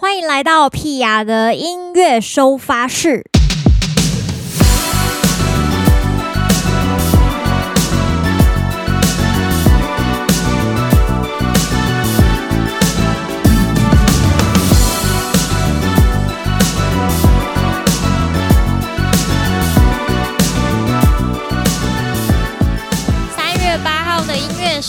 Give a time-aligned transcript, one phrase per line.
[0.00, 3.24] 欢迎来到屁雅的音乐收发室。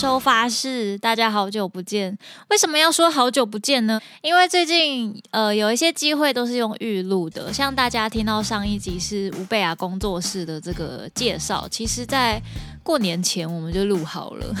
[0.00, 2.16] 收发室，大家好久不见。
[2.48, 4.00] 为什么要说好久不见呢？
[4.22, 12.40] 因为最近呃有一些机会都是用预录的，像大家听到上一集是吴贝雅工作室的这个介绍，其实在
[12.82, 14.54] 过年前我们就录好了，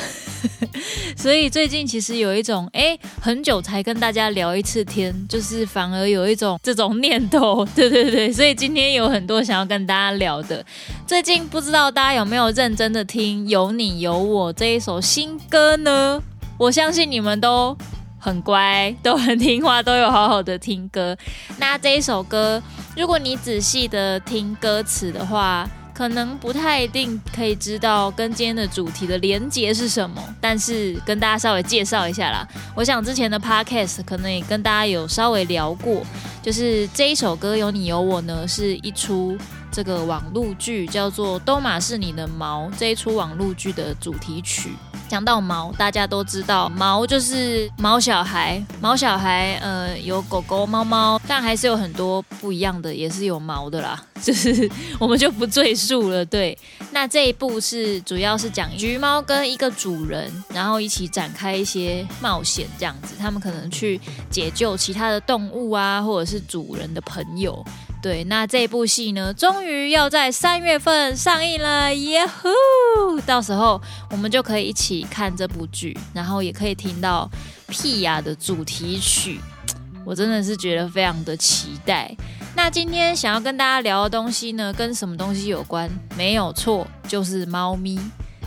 [1.16, 10.64] 所以最近其实有一种哎，很久才跟大家聊一次天，就是反而有一种这种念头， 对对对，所以今天有很多想要跟大家聊的。
[11.06, 16.22] 最近不知道大家有没有认真的听《有你有我》这一首新歌呢？
[16.58, 17.76] 我相信你们都
[18.18, 21.16] 很乖，都很听话，都有好好的听歌。
[21.58, 22.62] 那这一首歌，
[22.94, 25.68] 如果你仔细的听歌词的话，
[26.00, 32.48] 可能不太一定可以知道跟今天的主题的连结是什么，但是跟大家稍微介绍一下啦。
[32.74, 36.02] 我想之前的 podcast 可能也跟大家有稍微聊过，
[36.40, 39.36] 就是这一首歌有你有我呢，是一出
[39.70, 44.70] 这个网络剧叫做《都马是你的毛》这一出网络剧的主题曲。
[45.08, 54.00] 讲到毛，大家都知道毛就是毛小孩，毛小孩呃有狗狗、猫猫，但还是有很多不一样的，也是有毛的啦。
[54.22, 56.24] 就是我们就不赘述了。
[56.24, 56.56] 对，
[56.92, 67.64] 那这一部是主要是讲橘猫跟一个主人，然后一起展开一些冒险，这样子，他们可能去解救其他的动物啊，或者是主人的朋友。
[68.02, 73.20] 对，那这部戏呢， 终于要在三月份上映了，耶呼！
[73.26, 77.30] 到时候我们就可以一起看这部剧，然后也可以听到
[77.68, 79.38] 屁雅的主题曲，
[80.04, 82.10] 我真的是觉得非常的期待。
[82.56, 85.90] 那今天想要跟大家聊的东西呢，跟什么东西有关？
[86.16, 88.00] 没有错，就是猫咪。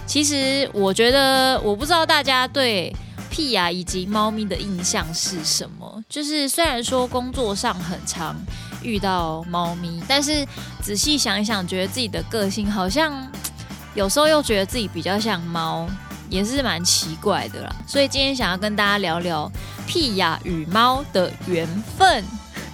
[0.07, 2.93] 其实我觉得，我不知道大家对
[3.29, 6.03] 屁雅以及猫咪的印象是什么？
[6.09, 8.35] 就是虽然说工作上很常。
[8.83, 10.45] 遇到猫咪，但是
[10.81, 13.27] 仔细想一想，觉得自己的个性好像
[13.95, 15.87] 有时候又觉得自己比较像猫，
[16.29, 17.75] 也是蛮奇怪的啦。
[17.87, 19.51] 所以今天想要跟大家聊聊
[19.87, 21.67] 屁雅与猫的缘
[21.97, 22.23] 分。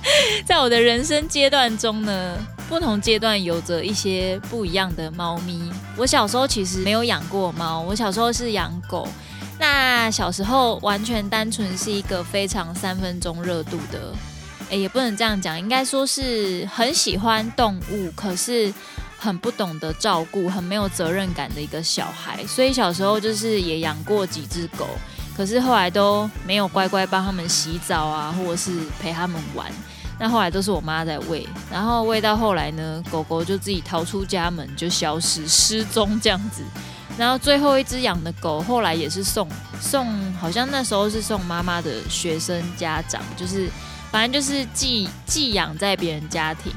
[0.45, 2.37] 在我的人生阶段中呢，
[2.69, 5.71] 不同阶段有着一些不一样的猫咪。
[5.97, 9.07] 我小时候其实没有养过猫，我小时候是养狗。
[9.59, 14.13] 那小时候完全单纯是一个非常三分钟热度的。
[14.69, 18.71] 诶，也不能这样讲，应该说是很喜欢动物，可是
[19.17, 22.45] 很不懂得照顾，很没有责任感的一个小孩。
[22.45, 24.87] 所以小时候就是也养过几只狗，
[25.35, 28.71] 可是后来都没有乖乖帮他们洗澡啊，或者是
[29.01, 29.71] 陪他们玩。
[30.19, 36.61] 那后来都是我妈在喂，然后喂到后来呢，狗狗就自己逃出家门，就消失失踪这样子。
[37.17, 39.49] 然后最后一只养的狗，后来也是送
[39.81, 43.67] 送，好像那时候是送妈妈的学生家长，就是。
[44.11, 46.73] 反正就是寄寄养在别人家庭，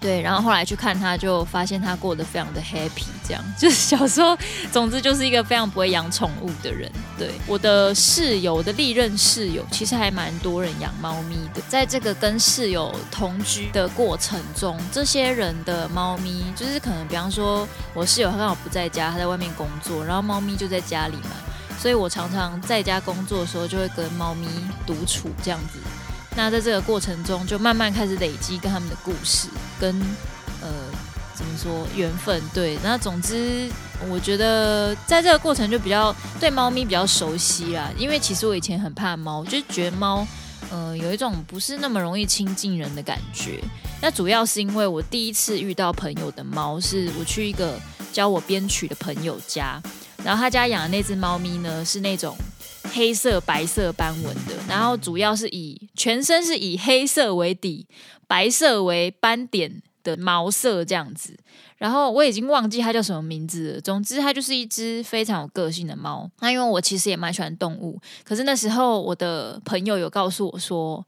[0.00, 4.36] 对，然后后来去看他，就发现他过得非常的 happy，这样 就是小时候，
[4.70, 6.90] 总之就是一个非常不会养宠物的人。
[7.18, 11.60] 对，我的室友我的历任室友，其实还蛮多人养猫咪的。
[11.66, 21.30] 在这个跟室友同居的过程中，这些人的猫咪，就是可能比方说我室友他刚好不在家，他在外面工作，然后猫咪就在家里嘛，
[21.80, 24.46] 所以我常常在家工作的时候，就会跟猫咪
[24.86, 25.80] 独处这样子。
[26.38, 29.48] 那在这个过程中，就慢慢开始累积跟他们的故事，
[29.80, 29.92] 跟
[30.62, 30.68] 呃
[31.34, 32.40] 怎么说缘分？
[32.54, 33.68] 对，那总之
[34.08, 37.90] 我觉得在这个过程就比较对猫咪比较熟悉啦。
[37.98, 40.24] 因为其实我以前很怕猫，就觉得猫
[40.70, 43.60] 呃有一种不是那么容易亲近人的感觉。
[44.00, 47.76] 那主要是因为我第一次遇到朋友的猫，是我去一个
[48.12, 49.82] 教我编曲的朋友家，
[50.22, 52.36] 然后他家养的那只猫咪呢是那种。
[52.84, 57.86] 黑色白色斑纹的，然后主要是以全身是以黑色为底，
[58.26, 61.36] 白色为斑点的毛色这样子。
[61.76, 63.80] 然后我已经忘记它叫什么名字了。
[63.80, 66.28] 总之，它就是一只非常有个性的猫。
[66.40, 71.06] 那因为我其实也蛮喜欢动物，可是那时候我的朋友有告诉我说，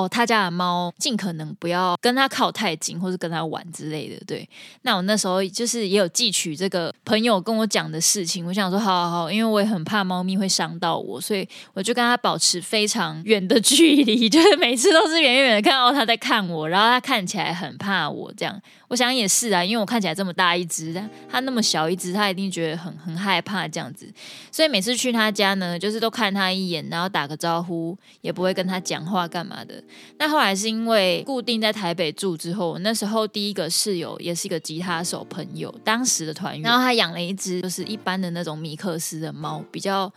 [0.00, 4.16] 哦，他家的猫尽可能不要跟他靠太近，或是跟他玩之类的。
[4.26, 4.48] 对，
[4.82, 8.46] 那我那时候就是也有记取这个朋友跟我讲的事情。
[8.46, 18.60] 我想说，好好好，因为我也很怕猫咪会伤到我，所以我就跟他保持非常远的 距离，就是每次都是远远的看到他在看我，然后他看起来很怕我这样。
[18.88, 20.92] 我想也是啊，因为我看起来这么大一只，
[21.30, 24.12] 他那么小一只，他一定觉得很很害怕这样子。
[24.50, 29.80] 所以每次去他家呢，就是都看他一眼，然后打个招呼，也不会跟他讲话干嘛的。
[30.18, 40.12] 那后来是因为固定在台北住之后，那时候第一个室友也是一个吉他手朋友，当时的团员，然后他养了一只就是一般的那种米克斯的猫，比较。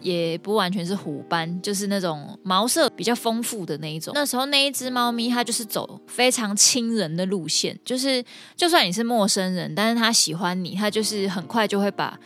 [0.00, 4.12] 也不完全是虎斑，就是那种毛色比较丰富的那一种。
[4.16, 8.24] 那时候那一只猫咪，它就是走非常亲人的路线，就是
[8.56, 12.18] 就算你是陌生人，但是它喜欢你，它就是很快就会把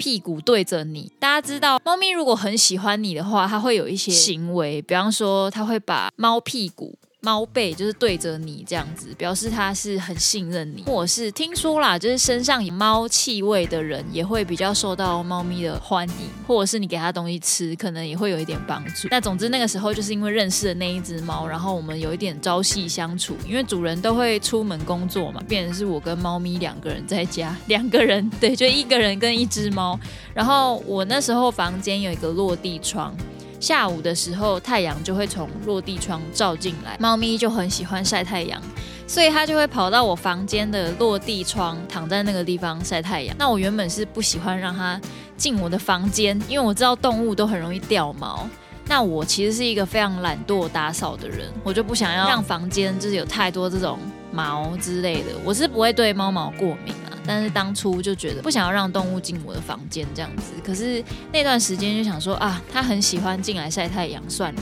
[0.00, 1.12] 屁股对着你。
[1.20, 6.96] 大家知道，猫咪如果很喜欢你的话，它会有一些行为，比方说，它会把猫屁股。
[7.22, 10.82] 猫背就是对着你这样子，表示它是很信任你。
[10.84, 16.14] 或者是听说啦，就是身上有猫气味的人也会比较受到猫咪的欢迎，
[16.46, 19.08] 或者是你给它东西吃，可能也会有一点帮助。
[19.10, 29.98] 那总之那个时候就是因为认识了那一只猫，然后我们有一点朝夕相处，因为主人都会出门工作嘛，变成是我跟猫咪两个人在家，两个人，对，就一个人跟一只猫。
[30.32, 33.14] 然后我那时候房间有一个落地窗。
[33.60, 38.60] 下午的时候，太阳就会从落地窗照进来，猫咪就很喜欢晒太阳，
[39.06, 43.36] 所以它就会跑到我房间的落地窗，躺在那个地方晒太阳。
[43.38, 44.98] 那我原本是不喜欢让它
[45.36, 48.48] 进我的房间，因为我知道动物都很容易掉毛。
[48.86, 53.98] 那我其实是一个非常懒惰打扫的人，我就不想要让房间就是有太多这种
[54.32, 55.26] 毛之类的。
[55.44, 56.92] 我是不会对猫毛过敏。
[57.30, 61.00] 但是当初就觉得不想要让动物进我的房间这样子，可是
[61.32, 64.60] 那段时间就想说啊，他很喜欢进来晒太阳，算了，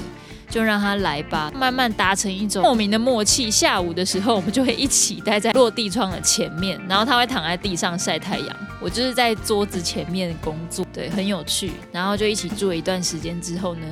[0.51, 1.51] 就让他来吧。
[1.55, 11.73] 慢慢达成一种莫名的默契，下午的时候我们就会一起待在落地窗的前面，然后他会躺在地上晒太阳，我就是在桌子前面工作，对，很有趣。
[11.91, 13.87] 然后就一起住了一段时间之后呢，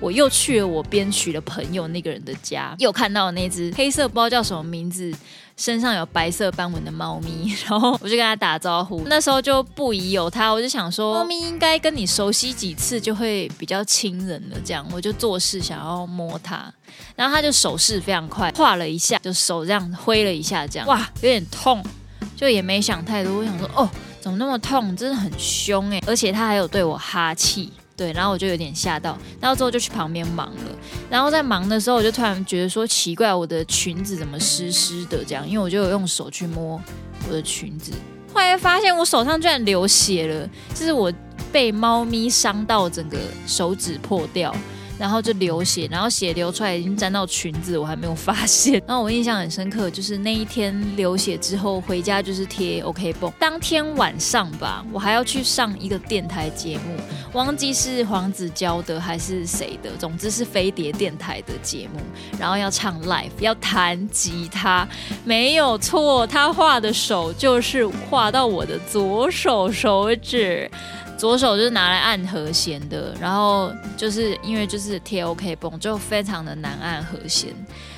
[0.00, 5.12] 我又去了我编曲的朋友那个人的家，又看到了那只黑色不知道叫什么名字。
[5.56, 9.02] 身上有白色斑纹的猫咪， 然后我就跟他打招呼。
[9.06, 14.56] 那时候就不疑有他，我就想说，猫咪应该跟你熟悉几次就会比较亲人了。
[14.64, 16.72] 这样，我就做事想要摸它，
[17.14, 21.84] 然后它就手势非常快，画了一下，就手这样挥了一下，这样哇，有点痛，
[22.36, 23.38] 就也没想太多。
[23.38, 23.88] 我想说，哦，
[24.20, 24.96] 怎么那么痛？
[24.96, 27.72] 真的很凶诶，而且它还有对我哈气。
[27.96, 30.70] 对，然后我就有点吓到，然后之后就去旁边忙了。
[31.10, 35.46] 然后在忙的时候，我就突然觉得说奇怪，我的裙子怎么湿湿的这样？
[35.48, 36.80] 因为我就有用手去摸
[37.28, 37.92] 我的裙子，
[38.32, 41.12] 后来发现我手上居然流血了，就是我
[41.52, 44.54] 被猫咪伤到，整个手指破掉。
[45.02, 48.80] 然后就流血，然后血流出来已经沾到裙子，我还没有发现。
[48.86, 53.28] 然后我印象很深刻，就是那一天流血之后回家就是贴 OK 绷。
[53.36, 56.94] 当天晚上吧，我还要去上一个电台节目，
[57.32, 61.98] 忘记是黄子佼的还是谁的，总之是飞碟电台的节目。
[62.38, 64.86] 然后要唱 live，要弹吉他，
[65.24, 70.70] 没有错，他画的手就是画到我的左手手指。
[71.22, 77.54] 左手就是拿来按和弦的，然后就是因为就是贴 OK 绷，就非常的难按和弦，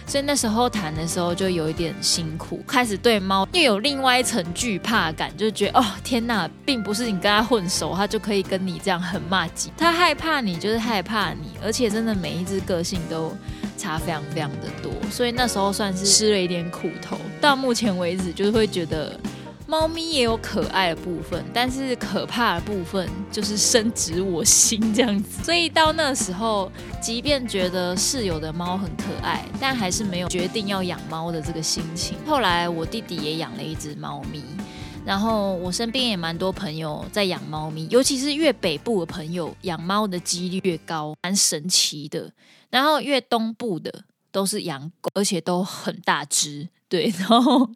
[0.06, 13.34] 所以那时候弹的时候就有一点辛苦，开始对猫又有另外一层惧怕感，就觉得哦天哪，并不是你跟他混熟，他就可以跟你这样很麻吉，他害怕你就是害怕你，而且真的每一只个性都
[13.78, 19.18] 差非常非常的多，所以那时候算是吃了一点苦头，到目前为止就是会觉得。
[19.66, 25.42] 猫咪也有可爱的部分，但是可怕的部分就是深植我心这样子。
[25.42, 26.70] 所以到那时候，
[27.00, 32.18] 即便觉得室友的猫很可爱，但还是没有决定要养猫的这个心情。
[32.26, 34.44] 后来我弟弟也养了一只猫咪，
[35.04, 42.30] 然后我身边也蛮多朋友在养猫咪，尤其是越北部的朋友养猫的几率越高，蛮神奇的。
[42.68, 46.68] 然后越东部的都是养狗，而且都很大只。
[46.88, 47.68] 对，然后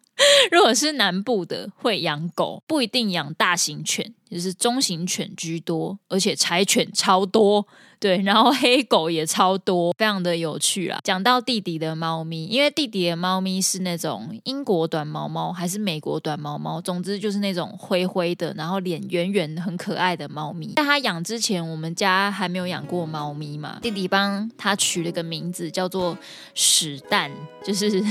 [0.51, 7.65] 如果是南部的会养狗，不一定养大型犬，就是中型犬居多，而且柴犬超多。
[7.99, 10.99] 对，然后黑狗也超多，非常的有趣啦。
[11.03, 20.75] 讲到弟弟的猫咪，因为弟弟的猫咪是那种英国短毛猫还是美国短毛猫，总之就是那种灰灰的，然后脸圆圆很可爱的猫咪。
[20.77, 26.17] 在他养之前，我们家还没有养过猫咪嘛，弟弟帮他取了个名字叫做
[26.53, 27.29] 屎蛋，
[27.65, 28.01] 就是。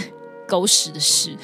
[0.49, 1.37] 狗屎的屎，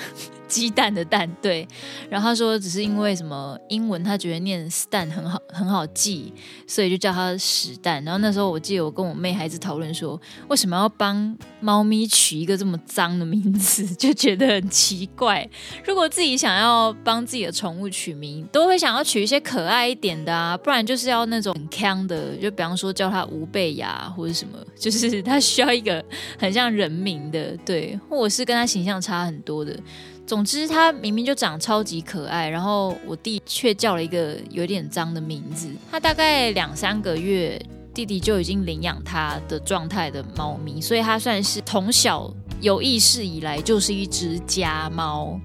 [0.55, 1.67] 鸡蛋的蛋，对。
[2.09, 6.33] 然后他说只是因为什么英文，他觉得念 Stan 很好很好记，
[6.65, 8.05] 所以就叫他屎蛋。
[8.05, 15.49] 然后那时候我记得我跟我妹孩子讨论说，为什么要帮猫咪取一个这么脏的名字，就觉得很奇怪。
[15.85, 26.05] 如果自己想要帮自己的宠物取名，都会想要取一些可爱一点的啊，不然就是要那种很锵的，就比方说叫他吴贝雅或者什么，就是他需要一个
[26.39, 29.75] 很像人名的，对，或者是跟他形象差很多的。
[30.27, 35.71] 总之，他明明就长超级可爱，然后我弟却叫了一个有点脏的名字。
[35.91, 37.61] 他大概两三个月，
[37.93, 45.39] 弟弟就已经领养他的状态的猫咪，所以他算是从小有意识以来就是一只家猫。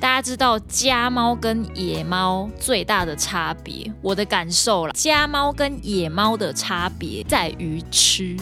[0.00, 8.36] 大家知道家猫跟野猫最大的差别，我的感受啦，家猫跟野猫的差别在于吃。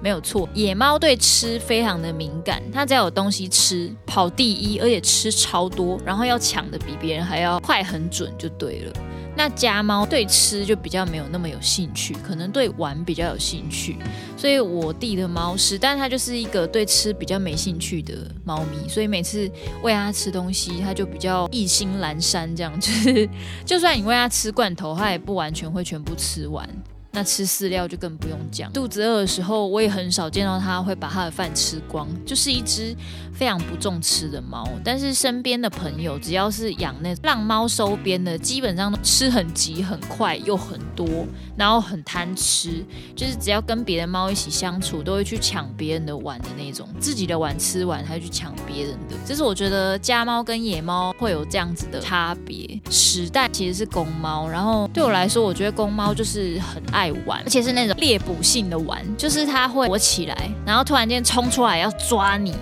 [0.00, 8.92] 没有错，野猫对吃非常的敏感，它只要有东西吃，跑第一，而且吃超多，然后要抢的比别人还要快很准就对了。
[9.36, 13.96] 那家猫对吃就比较没有那么有兴趣，可能对玩比较有兴趣。
[14.36, 19.50] 所以我弟的猫是，但它就是一个对吃比较没兴趣的猫咪，所以每次
[19.82, 23.28] 喂它吃东西，它就比较意兴阑珊，这样就是，
[23.64, 26.68] 就算你喂它吃罐头，它也不完全会全部吃完。
[27.14, 32.94] 那吃饲料就更不用讲，肚子饿的时候，我也很少见到它会把它的饭吃光，就是一只
[33.34, 34.68] 非常不重吃的猫。
[34.84, 41.26] 但是身边的朋友，只要是养那让猫收编的，基本上都吃很急、很快又很多，
[41.56, 42.84] 然后很贪吃，
[43.16, 49.16] 就是只要跟别的猫一起相处，都会去抢别人的碗的那种，自己的碗吃完还去抢别人的。
[49.26, 52.78] 这是我觉得家猫跟野猫会有这样子的差别。
[52.90, 57.14] 史蛋其实是公猫，然后对我来说，我觉得公猫就是很爱。
[57.26, 62.52] 玩，而且是那种猎捕性的玩，就是它会躲起来，然后突然间冲出来要抓你，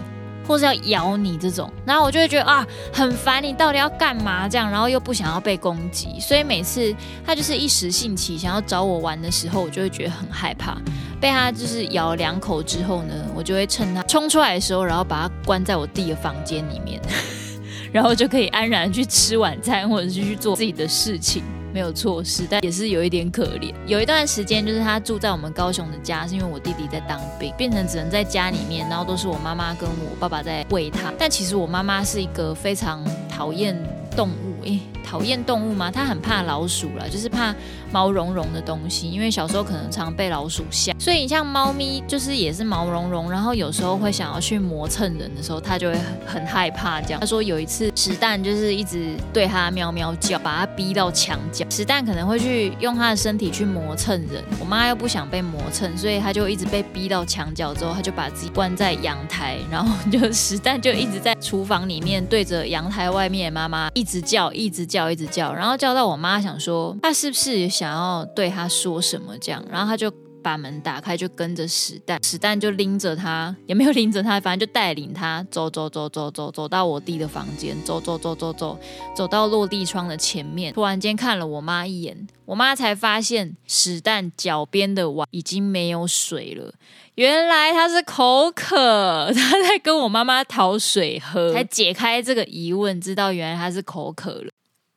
[0.52, 4.70] 或是要咬你这种，然后我就会觉得啊，很烦，你到底要干嘛这样？
[4.70, 6.94] 然后又不想要被攻击，所以每次
[7.24, 10.76] 它就是一时兴起想要找我玩的时候，我就会觉得很害怕，
[11.18, 17.00] 被它就是咬两口之后呢，我就会趁它冲出来的时候，然后把它关在我弟的房间里面，
[17.90, 21.42] 然后就可以安然去吃晚餐，或者是去做自己的事情。
[21.72, 23.72] 没有错失，但也是有一点可怜。
[23.86, 31.12] 有一段时间，就是他住在我们高雄的家，是因为我弟弟在当兵，变成只能在家里面，然后都是我妈妈跟我爸爸在喂他。
[31.18, 33.76] 但其实我妈妈是一个非常讨厌
[34.16, 34.80] 动物，诶。
[35.04, 35.90] 讨厌动物吗？
[35.90, 37.54] 他很怕老鼠啦，就是怕
[37.90, 39.10] 毛茸茸的东西。
[39.10, 46.98] 因为小时候可能常被老鼠吓，所以你像猫咪就是也是毛茸茸，然后有时候会想要去磨蹭人的时候，它就会很很害怕。
[47.02, 51.66] 这样他说有一次石蛋就是一直对它喵喵叫，把它逼到墙角。
[51.68, 65.08] 石蛋可能会去用它的身体去磨蹭人，我妈又不想被磨蹭，所以他就一直被逼到墙角之后，他就把自己关在阳台，然后就石蛋就一直在厨房里面对着阳台外面妈妈一一直叫，一直叫。
[65.08, 69.64] 一直叫，然后叫到我妈想说，他是不是想要对他说什么这样？
[69.70, 78.76] 然后他就把门打开，就跟着史蛋，史蛋就拎着他，也没有拎着他，反正就带领他走走走走走走到我弟的房间，走走走走走
[79.14, 86.74] 走到落地窗的前面，突然间看了我妈一眼，我妈才发现史蛋脚边的碗已经没有水了。
[87.16, 94.50] 原来他是口渴，他在跟我妈妈讨水喝，才解开这个疑问，知道原来他是口渴了。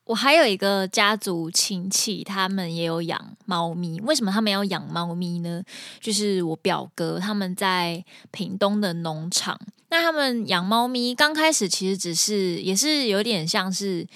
[0.05, 3.99] 我还有一个家族亲戚，他们也有养猫咪。
[4.01, 5.61] 为什么他们要养猫咪呢？
[5.99, 14.07] 就是我表哥他们在屏东的农场，那他们养猫咪刚开始其实只是也是有点像是。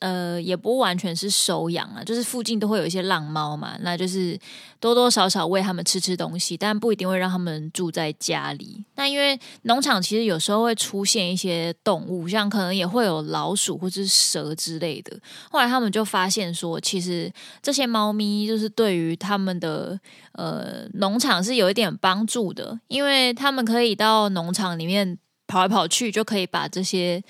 [0.00, 4.38] 呃，也不完全是收养啊，就是附近都会有一些浪猫嘛，那就是
[4.80, 8.84] 多多少少喂他们吃吃东西，但不一定会让他们住在家里。
[8.94, 15.14] 那因为农场其实有时候会出现一些动物，像可能也会有老鼠或者是蛇之类的。
[15.50, 19.98] 后来他们就发现说，其实这些猫咪就是对于他们的
[20.32, 27.22] 呃农场是有一点帮助的，因为他们可以到农场里面跑来跑去，就可以把这些。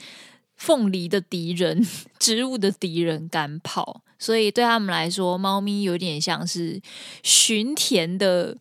[0.56, 1.86] 凤梨的敌人，
[2.18, 6.80] 植物的敌人赶跑，所以对他们来说，猫咪有点像是
[7.22, 8.56] 巡田的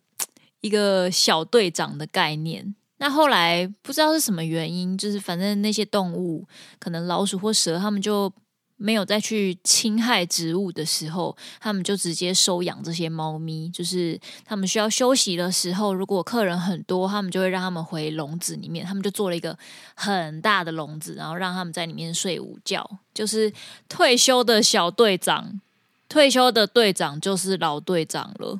[0.61, 2.75] 一个小队长的概念。
[2.97, 6.47] 那后来不知道是什么原因，就是反正那些动物，
[6.79, 8.31] 可能老鼠或蛇，他们就。
[8.77, 13.69] 没有再去侵害植物的时候，他们就直接收养这些猫咪。
[13.69, 18.85] 就是他们需要休息的时候，如果客人很多，他们就会让他们回笼子里面。
[18.85, 19.57] 他们就做了一个
[19.95, 22.89] 很大的笼子，然后让他们在里面睡午觉。
[23.13, 23.51] 就是
[23.87, 25.61] 退休的小队长，
[26.09, 28.59] 退休的队长就是老队长了。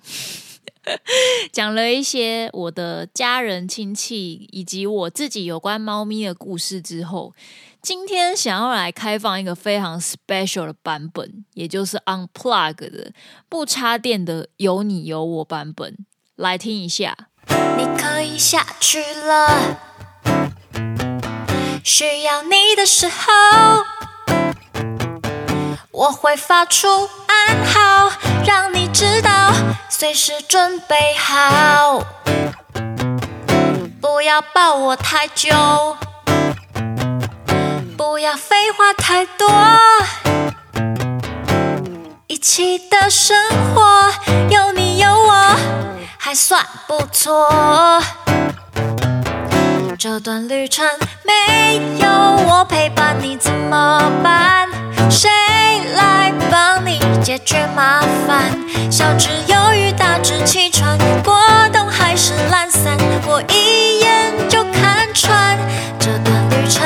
[1.51, 7.33] 讲了一些我的家人亲戚以及我自己有关猫咪的故事之后，
[7.83, 13.11] 今天想要来开放一个非常 special 的版本，也就是 unplug 的
[13.49, 15.97] 不插电的有你有我版本，
[16.37, 17.13] 来听一下。
[17.77, 19.77] 你可以下去了，
[21.83, 23.33] 需要你的时候，
[25.91, 26.87] 我会发出
[27.27, 28.13] 暗号，
[28.45, 29.51] 让你知道，
[29.89, 32.01] 随时准备好，
[33.99, 35.97] 不要抱我太久，
[38.05, 39.49] 不要废话太多，
[42.27, 43.33] 一起的生
[43.73, 43.81] 活
[44.49, 45.55] 有你有我。
[46.17, 47.49] 还算不错，
[49.97, 50.85] 这段旅程
[51.23, 52.09] 没有
[52.45, 54.67] 我陪伴你怎么办？
[55.09, 55.29] 谁
[55.95, 58.51] 来帮你解决麻烦？
[58.91, 61.39] 小只忧郁，大只气喘，过
[61.71, 65.57] 冬还是懒散，我一眼就看穿。
[65.97, 66.85] 这段旅程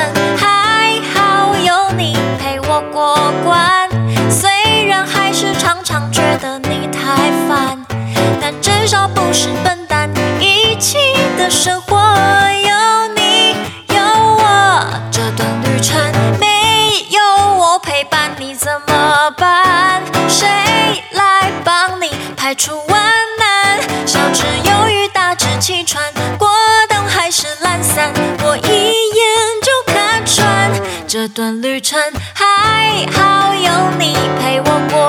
[8.88, 10.08] 少不是笨蛋，
[10.40, 10.96] 一起
[11.36, 13.54] 的生活有你
[13.94, 14.82] 有我。
[15.10, 16.00] 这段旅程
[16.40, 16.46] 没
[17.10, 17.20] 有
[17.58, 20.02] 我陪伴你怎么办？
[20.26, 20.48] 谁
[21.12, 23.02] 来帮你排除万
[23.38, 23.78] 难？
[24.06, 26.02] 小只忧郁，大只气喘，
[26.38, 26.48] 过
[26.88, 28.10] 冬还是懒散，
[28.42, 29.22] 我一眼
[29.62, 30.72] 就看穿。
[31.06, 32.00] 这段旅程
[32.34, 35.07] 还好有你陪我过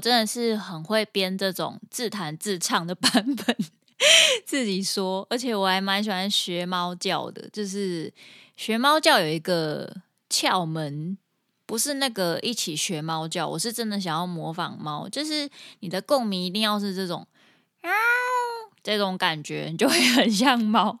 [0.00, 3.56] 真的是很会编这种自弹自唱的版本，
[4.46, 7.48] 自己说，而且我还蛮喜欢学猫叫的。
[7.52, 8.12] 就是
[8.56, 9.94] 学猫叫有一个
[10.30, 11.18] 窍门，
[11.66, 15.48] 不是那个一起学猫叫，我是真的想要模仿猫，就是
[15.80, 17.26] 你的共鸣一定要是这种，
[18.82, 21.00] 这种感觉，你就会很像猫。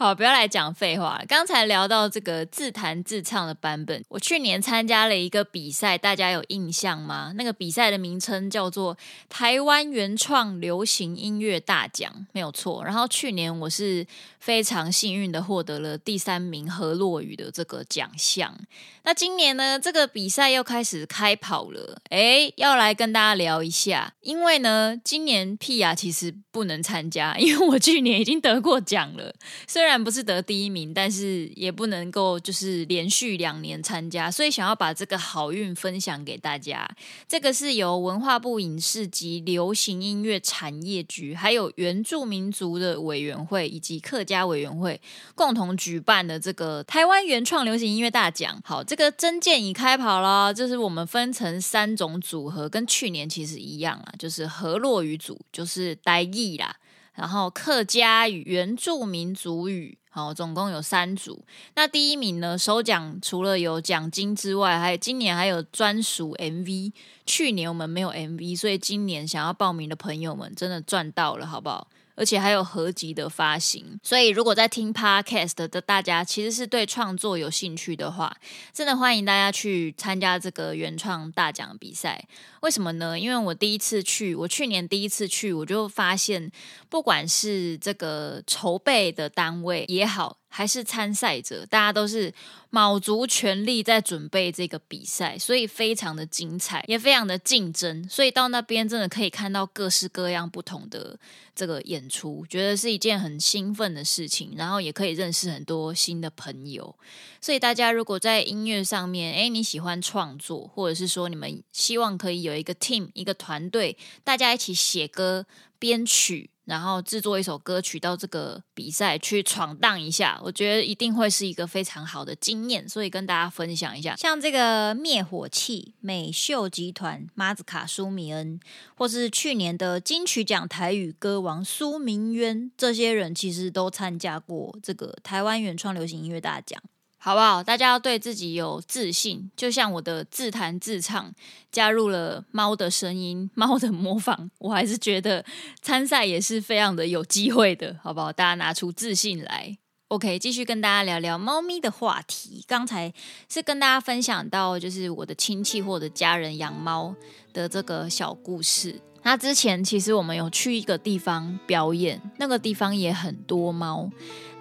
[0.00, 1.24] 好，不要来讲废话了。
[1.26, 7.32] 刚才聊到这个自弹自唱的版本，我去年参加了一个比赛，大家有印象吗？
[7.34, 8.96] 那个比赛的名称叫做
[9.28, 12.84] 台湾原创流行音乐大奖，没有错。
[12.84, 14.06] 然后去年我是
[14.38, 18.56] 非常幸运的获得了第三名何洛雨的这个奖项。
[19.02, 24.12] 那今年呢，这个比赛又开始开跑了，诶，要来跟大家聊一下。
[24.20, 29.34] 因为呢，今年屁雅其实不能参加，因为我去年已经得过奖了。
[29.66, 36.86] 虽然虽然不是得第一名，但是也不能够就是连续两年参加，所以想要把这个好运分享给大家。
[37.26, 45.00] 这个是由文化部影视及流行音乐产业局，还有原住民族的委员会以及客家委员会
[45.34, 48.60] 共同举办的这个台湾原创流行音乐大奖。
[48.62, 56.76] 好，这个真件已开跑了，就是我们分成三种组合，跟去年其实一样啊，就是河洛语组，就是呆艺啦。
[57.18, 61.44] 然后客家语、原住民族语，好，总共有三组。
[61.74, 66.92] 那第一名呢，首奖除了有奖金之外，还有今年还有专属 MV。
[67.26, 71.88] 去年我们没有 MV，所以今年想要报名的朋友们真的赚到了，好不好？
[72.18, 78.36] 而且还有合集的发行，所以如果在听 Podcast 的大家其实是对创作有兴趣的话，
[78.72, 82.26] 真的欢迎大家去参加这个原创大奖比赛。
[82.62, 83.16] 为什么呢？
[83.16, 86.50] 因为我第一次去，我去年第一次去，我就发现，
[86.88, 92.34] 不管是这个筹备的单位也好，还是参赛者，大家都是
[92.70, 98.04] 卯足全力在准备这个比赛，所以非常的精彩，也非常的竞争。
[98.08, 101.16] 所以到那边真的可以看到各式各样不同的
[101.54, 104.54] 这个演出，觉得是一件很兴奋的事情。
[104.56, 106.92] 然后也可以认识很多新的朋友。
[107.40, 115.46] 所以大家如果在音乐上面，诶，你喜欢创作，或者是说你们希望可以有一个 team，一个团队，大家一起写歌、
[115.78, 116.50] 编曲。
[116.68, 124.14] 然后制作一首歌曲到这个比赛去闯荡一下，我觉得一定会是一个非常好的经验，所以跟大家分享一下。
[124.16, 128.60] 像这个灭火器、美秀集团、马子卡、舒米恩，
[128.94, 136.78] 或是去年的金曲奖台语歌王苏明渊，这些人其实都参加过这个台湾原创流行音乐大奖。
[137.20, 137.62] 好不好？
[137.62, 141.32] 大家要对自己有自信，就像我的自弹自唱，
[141.70, 145.44] 加入了猫的声音、猫的模仿，我还是觉得
[145.82, 148.32] 参赛也是非常的有机会的，好不好？
[148.32, 149.76] 大家拿出自信来。
[150.08, 152.64] OK，继续跟大家聊聊猫咪的话题。
[152.66, 153.12] 刚才
[153.50, 157.14] 是跟大家分享到，就是我的亲戚或者家人养猫
[157.52, 158.98] 的这个小故事。
[159.28, 164.10] 那之前其实我们有去一个地方表演，那个地方也很多猫。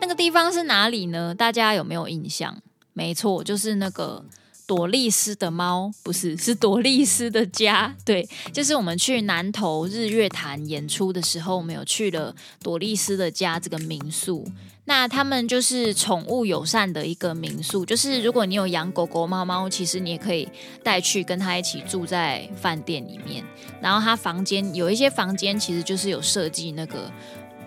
[0.01, 1.33] 那个地方是哪里呢？
[1.33, 2.61] 大家有没有印象？
[2.91, 4.25] 没错，就是那个
[4.67, 7.95] 朵莉丝的猫，不是，是朵莉丝的家。
[8.03, 14.45] 对，就是我们去南投日月潭演出的时候，我们有去了朵莉丝的家这个民宿。
[14.89, 20.47] 那他们就是宠物友善的一个民宿，就是如果你有养狗狗、猫猫，其实你也可以
[20.81, 23.43] 带去跟他一起住在饭店里面。
[23.81, 27.11] 然后他房间有一些房间其实就是有设计那个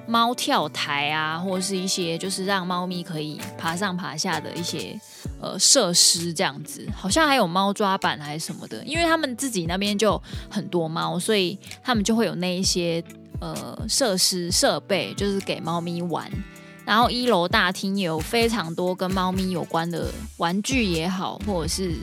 [0.06, 4.98] 猫跳台啊，或者是一些就是让猫咪可以爬上爬下的一些
[5.42, 8.82] 呃设施这样子，好像还有猫抓板还是什么的。
[8.86, 13.04] 因为他们自己那边就很多猫，所以他们就会有那一些
[13.42, 16.26] 呃设施设备，就是给猫咪玩。
[16.90, 21.94] 然后一楼大厅也有非常多跟猫咪有关的玩具也好，或者是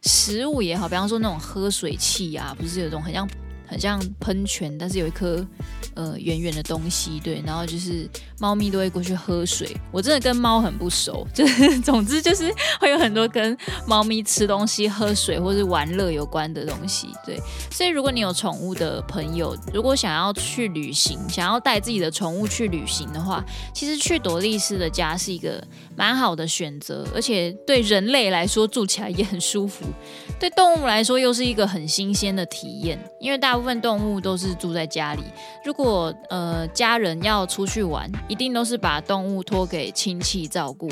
[0.00, 3.28] 食物也好，比方说那种喝水器啊，不是有种很像
[3.70, 5.46] 很像喷泉，但是有一颗。
[5.94, 9.76] 呃，圆圆的东西，对，然后就是猫咪都会过去喝水。
[9.90, 13.54] 我真的跟猫很不熟，就是总之就是会有很多跟
[13.86, 17.38] 猫咪吃东西、喝水或是玩乐有关的东西，对。
[17.72, 25.62] 所以如果你有宠物的朋友，如果想要去旅行，想要带自己的宠物去旅行的话，其实去朵莉丝的家是一个
[25.96, 29.84] 蛮好的选择，而且对人类来说住起来也很舒服，
[30.38, 35.22] 对动物来说又是一个很新鲜的体验，因为大部分动物都是住在家里，
[35.62, 40.88] 如果呃家人要出去玩，一定都是把动物托给亲戚照顾，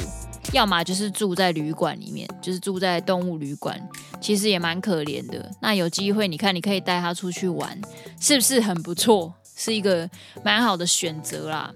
[0.52, 3.81] 要么就是住在旅馆里面，就是住在动物旅馆，
[4.20, 5.50] 其实也蛮可怜的。
[5.62, 7.81] 那有机会，你看你可以带它出去玩，
[8.20, 9.33] 是不是很不错？
[9.57, 10.07] 是一个
[10.44, 11.72] 蛮好的选择啦。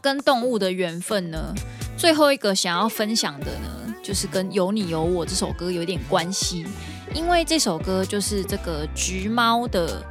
[0.00, 1.54] 跟动物的缘分呢，
[1.96, 6.66] 最后一个想要分享的呢，就是跟有你有我这首歌有点关系，
[7.14, 10.04] 因为这首歌就是这个橘猫的。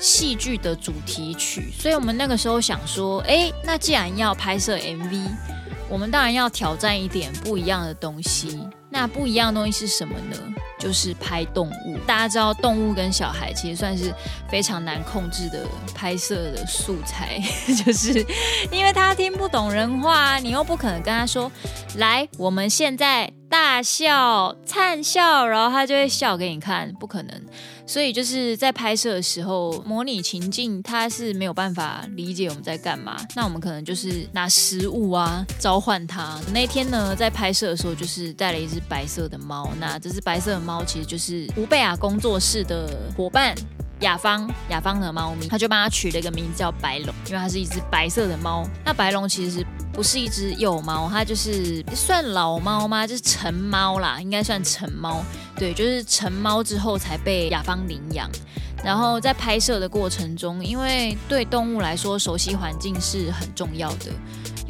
[0.00, 5.28] 戏剧的主题曲，所以我们那个时候想说，诶，那既然要拍摄 MV，
[5.88, 8.58] 我们当然要挑战一点不一样的东西。
[8.92, 10.36] 那不一样的东西是什么呢？
[10.76, 11.96] 就是拍动物。
[12.08, 14.12] 大家知道，动物跟小孩其实算是
[14.48, 17.40] 非常难控制的拍摄的素材，
[17.84, 18.26] 就是
[18.72, 21.52] 因为他听不懂人话，你又不可能跟他说，
[21.98, 27.40] 来，我们现在大笑、灿笑，然后他就会笑给你看，不可能。
[27.90, 33.16] 所以就是在拍摄的时候，模拟情境，他是没有办法理解我们在干嘛。
[33.34, 36.40] 那我们可能就是拿食物啊召唤他。
[36.54, 39.68] 那天呢，在拍摄的时候，就是带了一只白色的猫。
[39.80, 43.52] 那这只白色的猫其实就是吾贝亚工作室的伙伴
[44.00, 48.66] 雅芳，雅芳的猫咪，他就帮它取了一个名字叫白龙，因为它是一只白色的猫。
[48.84, 53.06] 那白龙其实不是一只幼猫，它就是算老猫吗？
[53.06, 55.22] 就是成猫啦，应该算成猫。
[55.56, 58.30] 对，就是成猫之后才被雅芳领养，
[58.82, 64.06] 然后在拍摄的过程中，因为对动物来说，熟悉环境是很重要的。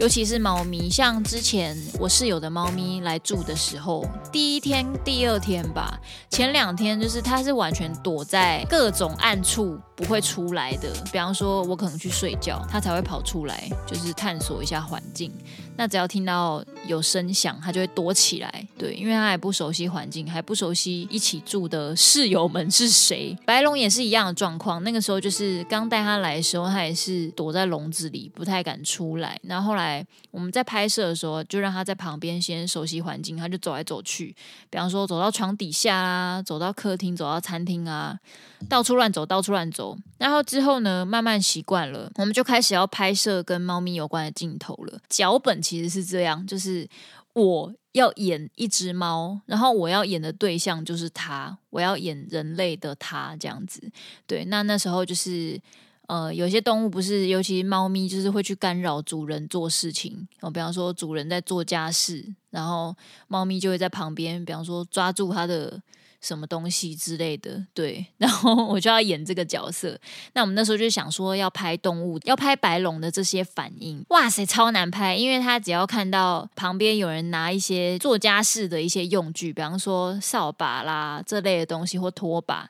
[0.00, 10.90] 尤其是猫咪，像之前我室友的猫咪来住的时候，第一天、第二天吧，前两天就是它是完全躲在各种暗处不会出来的。
[11.12, 15.30] 比方说，我可能去睡觉，它才会跑出来，就是探索一下环境。
[15.76, 18.66] 那只要听到有声响，它就会躲起来。
[18.76, 23.36] 对，因为它还不熟悉环境，还不熟悉一起住的室友们是谁。
[23.46, 29.38] 白龙也是一样的状况，那个时候就是刚带它来的时候，它也是躲在笼子里，不太敢出来。
[29.42, 30.06] 然后后来。
[30.32, 34.32] 我们在拍摄的时候，就让他在旁边先熟悉环境，他就走来走去，
[34.70, 38.16] 比方说走到床底下啊，走到客厅，走到餐厅啊，
[38.68, 39.89] 到处乱走，到处乱走。
[40.18, 44.98] 然后之后呢，慢慢习惯了，我们就开始要拍摄跟猫咪有关的镜头了。
[45.08, 46.88] 脚本其实是这样，就是
[47.34, 53.80] 我要演一只猫，然后我要演的对象就是它，我要演人类的它这样子。
[54.26, 55.60] 对，那那时候就是。
[56.10, 60.26] 呃，有些动物不是，尤其是猫咪，就是会去干扰主人做事情。
[60.40, 62.92] 哦，比方说主人在做家事，然后
[63.28, 65.80] 猫咪就会在旁边，比方说抓住它的
[66.20, 67.64] 什么东西之类的。
[67.74, 69.98] 对， 然后我就要演这个角色。
[70.34, 74.04] 那我们那时候就想说要拍动物，要拍白龙的这些反应。
[74.10, 82.68] 哇塞，超难拍，因为他只要看到旁边有人拿一些做家事的一些用具，比方说扫把啦这类的东西或拖把。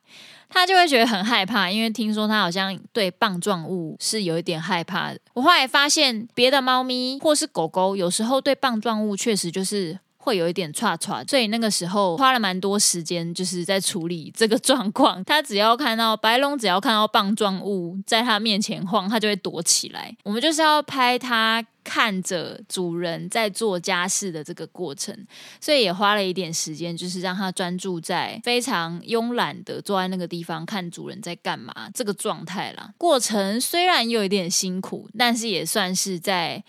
[0.53, 5.21] 他就会觉得很害怕，因为听说他好像对棒状物是有一点害怕的。
[5.33, 10.01] 我后来发现，别的猫咪或是狗狗有时候对棒状物确实就是。
[10.31, 15.23] 会有一点剉剉，所以那个时候花了蛮多时间，就是在处理这个状况。
[15.25, 20.17] 他只要看到白龙，只要看到棒状物在他面前晃，他就会躲起来。
[20.23, 21.65] 我们就是要拍他。
[21.83, 25.17] 看着主人在做家事的这个过程，
[25.61, 32.93] 所以也花了一点时间，就是让他专注在非常慵懒的坐在那个地方看主人在干嘛这个状态啦。
[32.99, 36.63] 过程虽然有一点辛苦，但是也算是在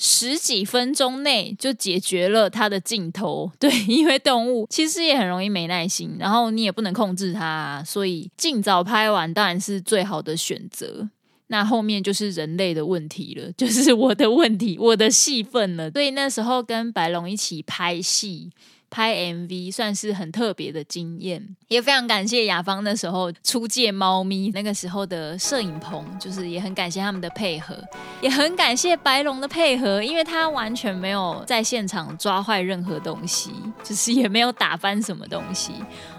[0.00, 3.50] 十几分钟内就解决了它的镜头。
[3.58, 11.10] 对， 因为动物其实也很容易没耐心，然后你也不能控制它，所以尽早拍完当然是最好的选择。
[11.48, 15.90] 那后面就是人类的问题了， 就是我的问题，我的戏份了。
[15.90, 18.50] 所以那时候跟白龙一起拍戏。
[18.90, 27.76] 拍 MV 算是很特别的经验，也非常感谢雅芳那时候出借猫咪那个时候的摄影棚，就是也很感谢他们的配合，
[28.22, 33.52] 也很感谢白龙的配合，因为他完全没有在现场抓坏任何东西，
[33.84, 35.72] 就是也没有打翻什么东西，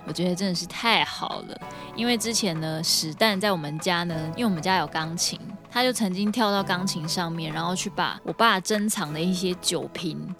[0.05, 1.59] 我觉得真的是太好了。
[1.95, 5.39] 因为之前呢，史蛋在我们家呢，因为我们家有钢琴，
[5.71, 10.35] 他就曾经跳到钢琴上面，然后去把我爸珍藏的一些酒瓶。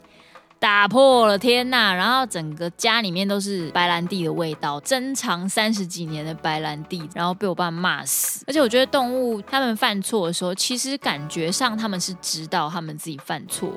[0.60, 1.94] 打破了，天呐！
[1.94, 8.44] 然后整个家里面都是白兰地的味道，珍藏三十几年的白兰地，然后被我爸骂死。
[8.46, 13.72] 而且我觉得动物他们犯错的时候，其实感觉上他们是知道他们自己犯错，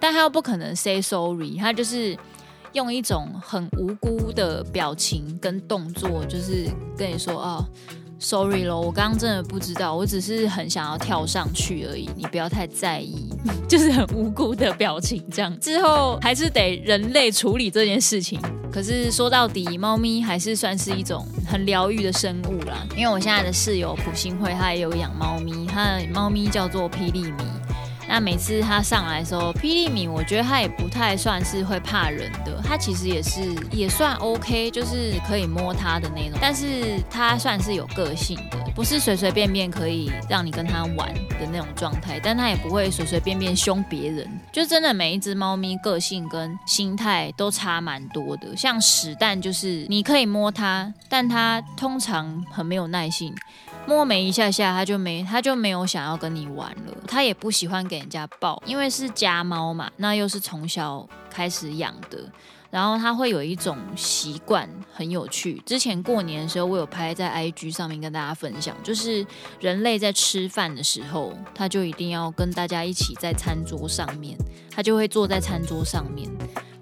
[0.00, 2.18] 但他又不可能 say sorry，他就是
[2.72, 6.68] 用一种很无辜的表情跟动作，就是
[6.98, 7.64] 跟你说哦。
[8.24, 13.28] Sorry 咯，我刚刚真的不知道，我只是很想要跳上去而已，你不要太在意，
[13.68, 15.60] 就是很无辜的表情这样。
[15.60, 18.40] 之后还是得人类处理这件事情。
[18.72, 22.86] 可是说到底，猫咪还是算是一种很疗愈的生物啦。
[22.96, 27.44] 因为我现在的室友朴信惠，他也有养猫咪，他的猫咪叫做霹雳米。
[28.14, 33.40] 那每次他上来的时候，霹雳米我觉得他也不太算是会怕人的，他其实也是
[33.72, 53.34] 也算 OK，就是可以摸他的那种，但是他算是有个性的，不是随随便便可以让你跟他玩的那种状态，但他也不会随随便便凶别人，就真的每一只猫咪个性跟心态都差蛮多的，像屎蛋就是你可以摸它，但它通常很没有耐性。
[53.86, 56.96] 摸没一下下，他就没，他就没有想要跟你玩了。
[57.06, 62.18] 他也不喜欢给人家抱，因为是家猫嘛，那又是从小开始养的，
[62.70, 65.62] 然后他会有一种习惯，很有趣。
[65.66, 69.24] 之前过年的时候，我有拍在 IG 上面跟大家分享，就是
[69.60, 74.36] 人类在吃饭的时候，他就一定要跟大家一起在餐桌上面，
[74.74, 76.30] 他就会坐在餐桌上面。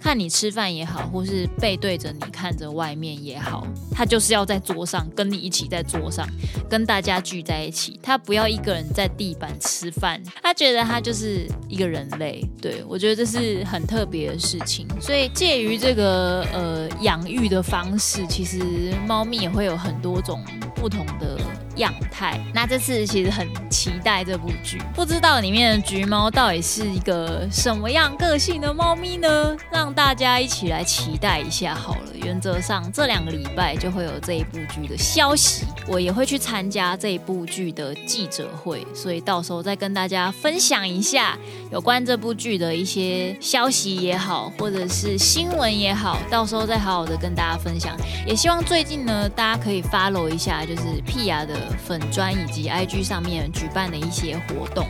[0.03, 6.27] 看你吃饭也好，或是背对着你看着外面也好，他就是要在桌上跟你一起在桌上，
[6.69, 8.01] 跟大家聚在一起。
[8.03, 12.45] 他不要一个人在地板吃饭，他觉得他就是一个人类。
[12.61, 14.89] 对，我觉得这是很特别的事情。
[15.01, 18.61] 所以介于这个呃养育的方式，其实
[19.07, 21.39] 猫咪也会有很多种不同的
[21.77, 22.41] 样态。
[22.53, 29.57] 那这次其实很期待这部剧，不知道里面的橘猫到底是一个什么样个性的猫咪呢？
[29.71, 32.01] 让大家一起来期待一下好了。
[32.15, 41.37] 原则上这两个礼拜就会有这一部剧的消息，我也会去参加这一部剧的记者会，所以到时候再跟大家分享一下
[41.71, 47.97] 有关这部剧的一些消息也好，或者是新闻也好，到时候再好好的跟大家分享。
[48.27, 54.87] 也希望最近呢，大家可以 follow 一下，就是屁雅的粉专以及 IG 上面举办的一些活动。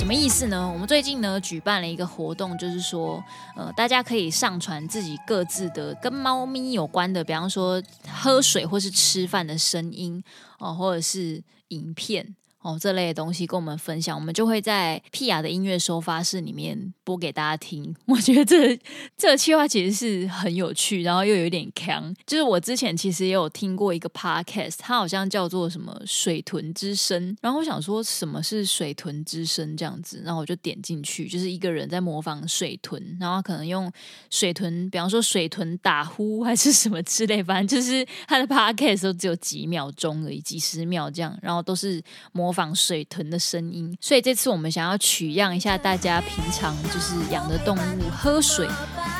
[0.00, 0.66] 什么意思呢？
[0.66, 3.22] 我们最近呢举办了一个活动，就是说，
[3.54, 10.24] 呃，大家可以上传自己各自的跟猫咪有关的，比方说喝水或是吃饭的声音
[10.58, 12.34] 哦，或者是影片。
[12.62, 17.96] 哦，这类的东西跟我们分享，我们就会在屁雅的音乐收发室里面播给大家听。
[18.06, 18.78] 我觉得这
[19.16, 22.14] 这个企划其实是很有趣，然后又有点强。
[22.26, 27.34] 就是我之前其实也有听过一个 podcast，它好像叫做什么“水豚之声”。
[27.40, 33.90] 然后我想说什么是“水豚之声”这样子，然后我就点进去，就是一个人在模仿水豚，然后可能用
[34.28, 42.49] 水豚，比方说水豚打呼还是什么之类，反正就是他的 podcast 都只有几秒钟而已，几十秒这样，然后都是模。
[42.50, 48.68] 模仿水豚的声音，所以这次我们想要取样一下大家平常就是养的动物喝水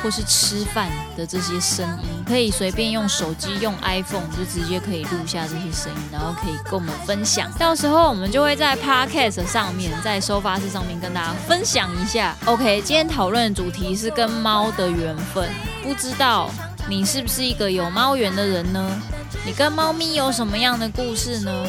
[0.03, 7.49] 或是吃饭的这些声音，可以随便用手机用 iPhone 就直接可以录下这些声音，然后可以跟我们分享。
[7.57, 12.35] 到时候我们就会在 Podcast 上面，在收发室上面跟大家分享一下。
[12.43, 15.49] OK，今天讨论的主题是跟猫的缘分，
[15.81, 16.51] 不知道
[16.87, 19.01] 你是不是一个有猫缘的人呢？
[19.45, 21.65] 你跟猫咪有什么样的故事呢？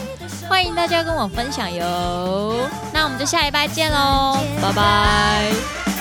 [0.48, 2.68] 欢迎大家跟我分享哟。
[2.92, 5.91] 那我们就下一拜见喽，拜拜。